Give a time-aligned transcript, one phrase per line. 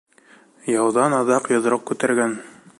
[0.75, 2.39] Яуҙан аҙаҡ йоҙроҡ күтәргән.